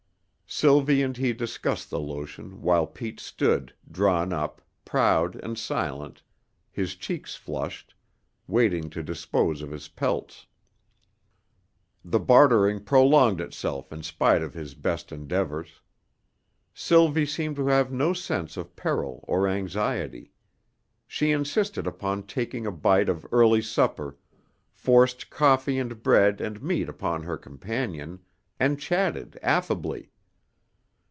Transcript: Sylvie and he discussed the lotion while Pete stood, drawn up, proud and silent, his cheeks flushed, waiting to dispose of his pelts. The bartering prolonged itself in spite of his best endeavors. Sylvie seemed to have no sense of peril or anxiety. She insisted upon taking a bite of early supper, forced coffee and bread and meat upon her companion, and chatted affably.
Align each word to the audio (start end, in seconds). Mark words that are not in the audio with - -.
Sylvie 0.53 1.01
and 1.01 1.15
he 1.15 1.31
discussed 1.31 1.89
the 1.89 1.99
lotion 2.01 2.61
while 2.61 2.85
Pete 2.85 3.21
stood, 3.21 3.73
drawn 3.89 4.33
up, 4.33 4.61
proud 4.83 5.37
and 5.37 5.57
silent, 5.57 6.21
his 6.69 6.95
cheeks 6.97 7.37
flushed, 7.37 7.95
waiting 8.49 8.89
to 8.89 9.01
dispose 9.01 9.61
of 9.61 9.71
his 9.71 9.87
pelts. 9.87 10.47
The 12.03 12.19
bartering 12.19 12.83
prolonged 12.83 13.39
itself 13.39 13.93
in 13.93 14.03
spite 14.03 14.41
of 14.41 14.53
his 14.53 14.73
best 14.75 15.13
endeavors. 15.13 15.79
Sylvie 16.73 17.25
seemed 17.27 17.55
to 17.55 17.67
have 17.67 17.93
no 17.93 18.11
sense 18.11 18.57
of 18.57 18.75
peril 18.75 19.23
or 19.29 19.47
anxiety. 19.47 20.33
She 21.07 21.31
insisted 21.31 21.87
upon 21.87 22.23
taking 22.23 22.67
a 22.67 22.73
bite 22.73 23.07
of 23.07 23.25
early 23.31 23.61
supper, 23.61 24.17
forced 24.69 25.29
coffee 25.29 25.79
and 25.79 26.03
bread 26.03 26.41
and 26.41 26.61
meat 26.61 26.89
upon 26.89 27.23
her 27.23 27.37
companion, 27.37 28.19
and 28.59 28.77
chatted 28.77 29.39
affably. 29.41 30.09